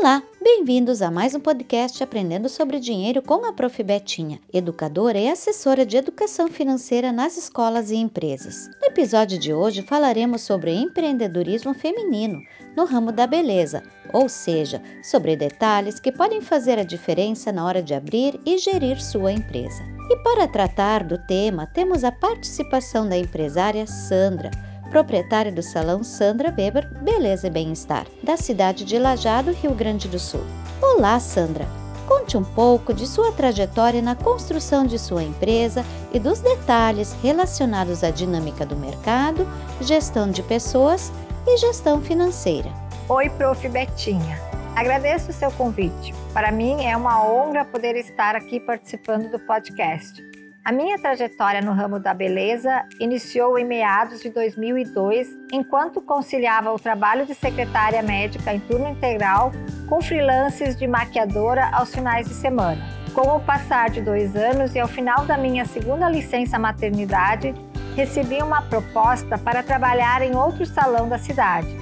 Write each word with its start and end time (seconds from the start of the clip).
Olá, 0.00 0.22
bem-vindos 0.40 1.02
a 1.02 1.10
mais 1.10 1.34
um 1.34 1.40
podcast 1.40 2.04
Aprendendo 2.04 2.48
sobre 2.48 2.78
Dinheiro 2.78 3.20
com 3.20 3.44
a 3.44 3.52
Prof. 3.52 3.82
Betinha, 3.82 4.40
educadora 4.54 5.18
e 5.18 5.28
assessora 5.28 5.84
de 5.84 5.96
educação 5.96 6.46
financeira 6.46 7.10
nas 7.10 7.36
escolas 7.36 7.90
e 7.90 7.96
empresas. 7.96 8.70
No 8.80 8.86
episódio 8.86 9.36
de 9.40 9.52
hoje 9.52 9.82
falaremos 9.82 10.42
sobre 10.42 10.72
empreendedorismo 10.72 11.74
feminino 11.74 12.40
no 12.76 12.84
ramo 12.84 13.10
da 13.10 13.26
beleza, 13.26 13.82
ou 14.12 14.28
seja, 14.28 14.80
sobre 15.02 15.34
detalhes 15.34 15.98
que 15.98 16.12
podem 16.12 16.40
fazer 16.40 16.78
a 16.78 16.84
diferença 16.84 17.50
na 17.50 17.64
hora 17.64 17.82
de 17.82 17.92
abrir 17.92 18.38
e 18.46 18.56
gerir 18.56 19.02
sua 19.02 19.32
empresa. 19.32 19.82
E 20.08 20.16
para 20.18 20.46
tratar 20.46 21.02
do 21.02 21.18
tema, 21.26 21.66
temos 21.66 22.04
a 22.04 22.12
participação 22.12 23.08
da 23.08 23.18
empresária 23.18 23.84
Sandra 23.84 24.52
proprietária 24.90 25.52
do 25.52 25.62
Salão 25.62 26.02
Sandra 26.02 26.54
Weber 26.56 26.88
Beleza 27.02 27.46
e 27.46 27.50
Bem-Estar, 27.50 28.06
da 28.22 28.36
cidade 28.36 28.84
de 28.84 28.98
Lajado, 28.98 29.52
Rio 29.52 29.74
Grande 29.74 30.08
do 30.08 30.18
Sul. 30.18 30.44
Olá, 30.80 31.18
Sandra! 31.20 31.66
Conte 32.06 32.38
um 32.38 32.44
pouco 32.44 32.94
de 32.94 33.06
sua 33.06 33.32
trajetória 33.32 34.00
na 34.00 34.14
construção 34.14 34.86
de 34.86 34.98
sua 34.98 35.22
empresa 35.22 35.84
e 36.12 36.18
dos 36.18 36.40
detalhes 36.40 37.14
relacionados 37.22 38.02
à 38.02 38.10
dinâmica 38.10 38.64
do 38.64 38.74
mercado, 38.74 39.46
gestão 39.80 40.30
de 40.30 40.42
pessoas 40.42 41.12
e 41.46 41.58
gestão 41.58 42.00
financeira. 42.00 42.70
Oi, 43.08 43.28
Prof. 43.30 43.68
Betinha. 43.68 44.40
Agradeço 44.74 45.30
o 45.30 45.34
seu 45.34 45.50
convite. 45.52 46.14
Para 46.32 46.52
mim 46.52 46.84
é 46.84 46.96
uma 46.96 47.22
honra 47.26 47.64
poder 47.64 47.96
estar 47.96 48.36
aqui 48.36 48.60
participando 48.60 49.30
do 49.30 49.38
podcast. 49.40 50.27
A 50.68 50.72
minha 50.72 50.98
trajetória 50.98 51.62
no 51.62 51.72
ramo 51.72 51.98
da 51.98 52.12
beleza 52.12 52.84
iniciou 53.00 53.58
em 53.58 53.64
meados 53.64 54.20
de 54.20 54.28
2002, 54.28 55.26
enquanto 55.50 55.98
conciliava 55.98 56.70
o 56.70 56.78
trabalho 56.78 57.24
de 57.24 57.34
secretária 57.34 58.02
médica 58.02 58.52
em 58.52 58.60
turno 58.60 58.86
integral 58.86 59.50
com 59.88 60.02
freelances 60.02 60.76
de 60.76 60.86
maquiadora 60.86 61.70
aos 61.72 61.94
finais 61.94 62.28
de 62.28 62.34
semana. 62.34 62.86
Com 63.14 63.34
o 63.34 63.40
passar 63.40 63.88
de 63.88 64.02
dois 64.02 64.36
anos 64.36 64.74
e 64.74 64.78
ao 64.78 64.86
final 64.86 65.24
da 65.24 65.38
minha 65.38 65.64
segunda 65.64 66.06
licença 66.06 66.58
maternidade, 66.58 67.54
recebi 67.96 68.42
uma 68.42 68.60
proposta 68.60 69.38
para 69.38 69.62
trabalhar 69.62 70.20
em 70.20 70.36
outro 70.36 70.66
salão 70.66 71.08
da 71.08 71.16
cidade. 71.16 71.74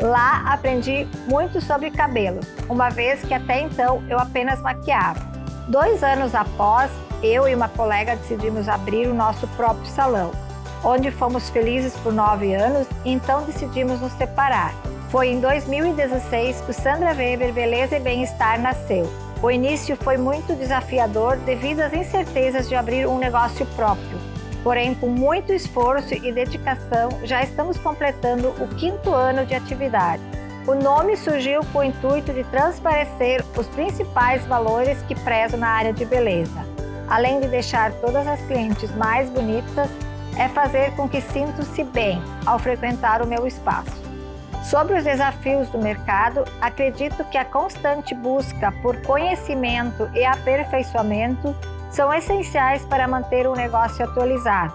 Lá 0.00 0.52
aprendi 0.52 1.06
muito 1.28 1.60
sobre 1.60 1.92
cabelos, 1.92 2.44
uma 2.68 2.90
vez 2.90 3.22
que 3.22 3.34
até 3.34 3.60
então 3.60 4.02
eu 4.08 4.18
apenas 4.18 4.60
maquiava. 4.60 5.31
Dois 5.68 6.02
anos 6.02 6.34
após, 6.34 6.90
eu 7.22 7.48
e 7.48 7.54
uma 7.54 7.68
colega 7.68 8.16
decidimos 8.16 8.68
abrir 8.68 9.06
o 9.06 9.14
nosso 9.14 9.46
próprio 9.48 9.86
salão, 9.86 10.32
onde 10.84 11.10
fomos 11.12 11.48
felizes 11.50 11.94
por 11.98 12.12
nove 12.12 12.52
anos 12.52 12.86
e 13.04 13.12
então 13.12 13.44
decidimos 13.44 14.00
nos 14.00 14.12
separar. 14.14 14.74
Foi 15.08 15.28
em 15.28 15.40
2016 15.40 16.62
que 16.62 16.70
o 16.70 16.74
Sandra 16.74 17.14
Weber 17.14 17.52
Beleza 17.52 17.96
e 17.96 18.00
Bem-Estar 18.00 18.60
nasceu. 18.60 19.08
O 19.40 19.50
início 19.50 19.96
foi 19.96 20.16
muito 20.16 20.54
desafiador 20.54 21.36
devido 21.36 21.80
às 21.80 21.92
incertezas 21.92 22.68
de 22.68 22.74
abrir 22.74 23.06
um 23.06 23.18
negócio 23.18 23.64
próprio. 23.76 24.18
Porém, 24.64 24.94
com 24.94 25.08
muito 25.08 25.52
esforço 25.52 26.14
e 26.14 26.32
dedicação, 26.32 27.08
já 27.24 27.42
estamos 27.42 27.76
completando 27.78 28.48
o 28.60 28.68
quinto 28.76 29.10
ano 29.10 29.44
de 29.44 29.54
atividade. 29.54 30.22
O 30.66 30.74
nome 30.74 31.16
surgiu 31.16 31.62
com 31.72 31.80
o 31.80 31.84
intuito 31.84 32.32
de 32.32 32.44
transparecer 32.44 33.44
os 33.56 33.66
principais 33.68 34.44
valores 34.46 35.00
que 35.02 35.14
prezo 35.14 35.56
na 35.56 35.68
área 35.68 35.92
de 35.92 36.04
beleza 36.04 36.72
além 37.12 37.40
de 37.40 37.48
deixar 37.48 37.92
todas 37.92 38.26
as 38.26 38.40
clientes 38.46 38.90
mais 38.96 39.28
bonitas, 39.28 39.90
é 40.38 40.48
fazer 40.48 40.96
com 40.96 41.06
que 41.06 41.20
sintam-se 41.20 41.84
bem 41.84 42.22
ao 42.46 42.58
frequentar 42.58 43.20
o 43.20 43.26
meu 43.26 43.46
espaço. 43.46 44.00
Sobre 44.64 44.96
os 44.96 45.04
desafios 45.04 45.68
do 45.68 45.78
mercado, 45.78 46.42
acredito 46.58 47.22
que 47.24 47.36
a 47.36 47.44
constante 47.44 48.14
busca 48.14 48.72
por 48.80 48.96
conhecimento 49.02 50.08
e 50.14 50.24
aperfeiçoamento 50.24 51.54
são 51.90 52.14
essenciais 52.14 52.82
para 52.86 53.06
manter 53.06 53.46
o 53.46 53.54
negócio 53.54 54.02
atualizado, 54.02 54.72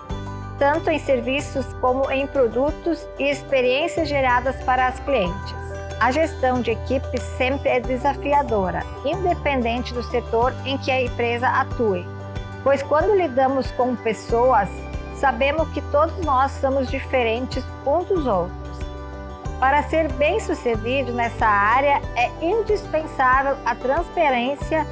tanto 0.60 0.92
em 0.92 1.00
serviços 1.00 1.66
como 1.82 2.12
em 2.12 2.28
produtos 2.28 3.04
e 3.18 3.24
experiências 3.24 4.08
geradas 4.08 4.56
para 4.64 4.86
as 4.86 5.00
clientes. 5.00 5.67
A 6.00 6.12
gestão 6.12 6.62
de 6.62 6.72
equipe 6.72 7.20
sempre 7.38 7.70
é 7.70 7.80
desafiadora, 7.80 8.84
independente 9.04 9.94
do 9.94 10.04
setor 10.04 10.54
em 10.66 10.78
que 10.78 10.92
a 10.92 11.02
empresa 11.02 11.48
atue 11.48 12.06
pois 12.68 12.84
quando 12.84 13.16
lidamos 13.16 13.72
com 13.72 13.96
pessoas, 13.96 14.68
sabemos 15.16 15.70
que 15.70 15.82
todos 15.84 16.18
nós 16.26 16.52
somos 16.52 16.90
diferentes 16.90 17.64
uns 17.86 18.06
dos 18.08 18.28
outros. 18.28 18.78
Para 19.58 19.84
ser 19.84 20.12
bem-sucedido 20.12 21.14
nessa 21.14 21.48
área, 21.48 22.02
é 22.18 22.30
indispensável 22.46 23.56
a 23.66 23.74
transparência 23.74 24.86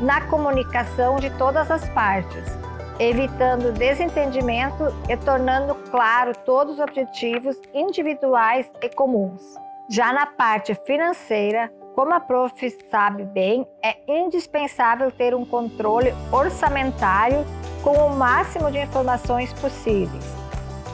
na 0.00 0.22
comunicação 0.22 1.20
de 1.20 1.30
todas 1.30 1.70
as 1.70 1.88
partes, 1.90 2.58
evitando 2.98 3.72
desentendimento 3.72 4.92
e 5.08 5.16
tornando 5.16 5.76
claro 5.88 6.32
todos 6.44 6.74
os 6.74 6.80
objetivos 6.80 7.56
individuais 7.72 8.68
e 8.82 8.88
comuns. 8.88 9.69
Já 9.92 10.12
na 10.12 10.24
parte 10.24 10.72
financeira, 10.86 11.68
como 11.96 12.14
a 12.14 12.20
prof 12.20 12.78
sabe 12.88 13.24
bem, 13.24 13.66
é 13.84 13.96
indispensável 14.06 15.10
ter 15.10 15.34
um 15.34 15.44
controle 15.44 16.14
orçamentário 16.30 17.44
com 17.82 17.96
o 17.96 18.16
máximo 18.16 18.70
de 18.70 18.78
informações 18.78 19.52
possíveis, 19.54 20.24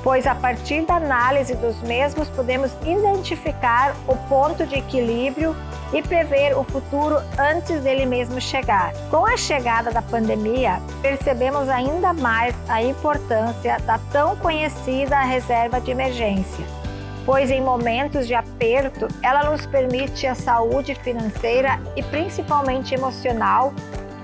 pois 0.03 0.27
a 0.27 0.35
partir 0.35 0.87
da 0.87 0.95
análise 0.95 1.55
dos 1.57 1.79
mesmos 1.83 2.31
podemos 2.31 2.73
identificar 2.87 3.95
o 4.09 4.17
ponto 4.31 4.65
de 4.65 4.77
equilíbrio 4.77 5.55
e 5.93 6.01
prever 6.01 6.57
o 6.57 6.65
futuro 6.65 7.17
antes 7.39 7.83
dele 7.83 8.07
mesmo 8.07 8.41
chegar. 8.41 8.95
Com 9.11 9.27
a 9.27 9.37
chegada 9.37 9.91
da 9.91 10.01
pandemia, 10.01 10.81
percebemos 11.03 11.69
ainda 11.69 12.15
mais 12.15 12.57
a 12.67 12.83
importância 12.83 13.79
da 13.81 13.99
tão 14.11 14.35
conhecida 14.37 15.21
reserva 15.21 15.83
de 15.83 15.91
emergência 15.91 16.86
pois 17.27 17.51
em 17.51 17.61
momentos 17.61 18.27
de 18.29 18.35
aperto 18.35 19.09
ela 19.21 19.51
nos 19.51 19.67
permite 19.67 20.27
a 20.29 20.35
saúde 20.35 20.95
financeira 20.95 21.81
e 21.97 22.03
principalmente 22.05 22.95
emocional 22.95 23.75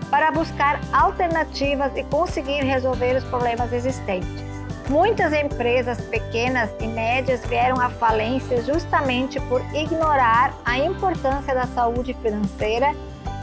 para 0.08 0.30
buscar 0.30 0.80
alternativas 0.92 1.90
e 1.96 2.04
conseguir 2.04 2.62
resolver 2.62 3.16
os 3.16 3.24
problemas 3.24 3.72
existentes. 3.72 4.42
Muitas 4.88 5.32
empresas 5.32 6.00
pequenas 6.02 6.70
e 6.80 6.86
médias 6.86 7.44
vieram 7.46 7.80
à 7.80 7.88
falência 7.88 8.62
justamente 8.62 9.40
por 9.40 9.60
ignorar 9.74 10.54
a 10.64 10.78
importância 10.78 11.54
da 11.54 11.66
saúde 11.66 12.14
financeira 12.22 12.94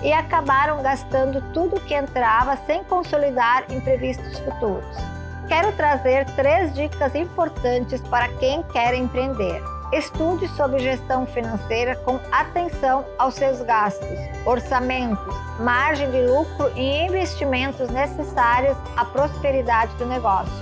e 0.04 0.14
acabaram 0.14 0.82
gastando 0.82 1.42
tudo 1.54 1.82
que 1.82 1.94
entrava 1.94 2.56
sem 2.66 2.84
consolidar 2.84 3.66
imprevistos 3.70 4.40
futuros 4.40 5.09
quero 5.50 5.72
trazer 5.72 6.26
três 6.36 6.74
dicas 6.76 7.16
importantes 7.16 8.00
para 8.02 8.30
quem 8.38 8.62
quer 8.72 8.94
empreender. 8.94 9.62
Estude 9.92 10.48
sobre 10.50 10.78
gestão 10.80 11.26
financeira 11.26 11.96
com 12.06 12.20
atenção 12.32 13.04
aos 13.18 13.34
seus 13.34 13.60
gastos, 13.64 14.08
orçamentos, 14.46 15.36
margem 15.60 16.10
de 16.12 16.28
lucro 16.28 16.72
e 16.76 17.08
investimentos 17.08 17.90
necessários 17.90 18.78
à 18.96 19.04
prosperidade 19.04 19.92
do 19.96 20.06
negócio. 20.06 20.54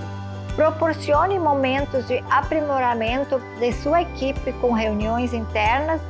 Proporcione 0.55 1.37
momentos 1.37 2.07
de 2.07 2.23
aprimoramento 2.29 3.39
de 3.59 3.73
sua 3.73 4.01
equipe 4.03 4.53
com 4.53 4.71
reuniões 4.71 5.33
internas 5.33 6.01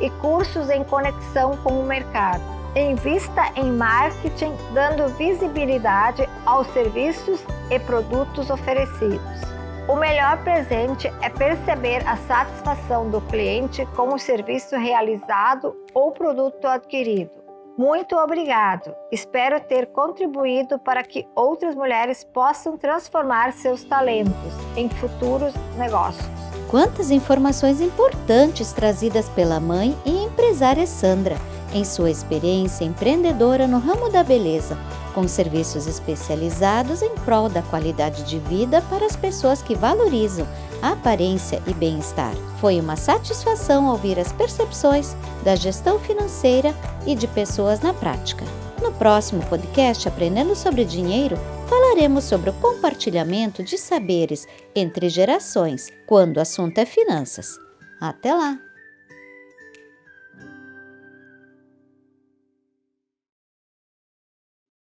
e 0.00 0.08
cursos 0.08 0.70
em 0.70 0.82
conexão 0.82 1.58
com 1.58 1.78
o 1.78 1.86
mercado. 1.86 2.42
Invista 2.74 3.52
em 3.54 3.70
marketing, 3.70 4.56
dando 4.72 5.14
visibilidade 5.18 6.26
aos 6.46 6.66
serviços 6.68 7.38
e 7.72 7.78
produtos 7.80 8.50
oferecidos. 8.50 9.40
O 9.88 9.96
melhor 9.96 10.42
presente 10.44 11.10
é 11.20 11.28
perceber 11.28 12.06
a 12.06 12.16
satisfação 12.16 13.10
do 13.10 13.20
cliente 13.22 13.84
com 13.96 14.14
o 14.14 14.18
serviço 14.18 14.76
realizado 14.76 15.74
ou 15.92 16.12
produto 16.12 16.66
adquirido. 16.66 17.42
Muito 17.76 18.14
obrigado! 18.16 18.94
Espero 19.10 19.58
ter 19.58 19.86
contribuído 19.86 20.78
para 20.78 21.02
que 21.02 21.26
outras 21.34 21.74
mulheres 21.74 22.22
possam 22.22 22.76
transformar 22.76 23.52
seus 23.54 23.82
talentos 23.82 24.52
em 24.76 24.88
futuros 24.90 25.54
negócios. 25.76 26.26
Quantas 26.70 27.10
informações 27.10 27.80
importantes 27.80 28.72
trazidas 28.72 29.28
pela 29.30 29.58
mãe 29.58 29.96
e 30.04 30.24
empresária 30.24 30.86
Sandra! 30.86 31.36
em 31.74 31.84
sua 31.84 32.10
experiência 32.10 32.84
empreendedora 32.84 33.66
no 33.66 33.78
ramo 33.78 34.10
da 34.10 34.22
beleza, 34.22 34.76
com 35.14 35.28
serviços 35.28 35.86
especializados 35.86 37.02
em 37.02 37.14
prol 37.16 37.48
da 37.48 37.62
qualidade 37.62 38.24
de 38.24 38.38
vida 38.38 38.82
para 38.82 39.06
as 39.06 39.16
pessoas 39.16 39.62
que 39.62 39.74
valorizam 39.74 40.46
a 40.80 40.92
aparência 40.92 41.62
e 41.66 41.72
bem-estar. 41.72 42.34
Foi 42.60 42.80
uma 42.80 42.96
satisfação 42.96 43.88
ouvir 43.88 44.18
as 44.18 44.32
percepções 44.32 45.14
da 45.44 45.54
gestão 45.54 45.98
financeira 45.98 46.74
e 47.06 47.14
de 47.14 47.26
pessoas 47.26 47.80
na 47.80 47.94
prática. 47.94 48.44
No 48.82 48.92
próximo 48.92 49.44
podcast 49.46 50.08
Aprendendo 50.08 50.56
sobre 50.56 50.84
Dinheiro, 50.84 51.36
falaremos 51.68 52.24
sobre 52.24 52.50
o 52.50 52.54
compartilhamento 52.54 53.62
de 53.62 53.78
saberes 53.78 54.46
entre 54.74 55.08
gerações, 55.08 55.92
quando 56.06 56.38
o 56.38 56.40
assunto 56.40 56.78
é 56.78 56.84
finanças. 56.84 57.56
Até 58.00 58.34
lá! 58.34 58.71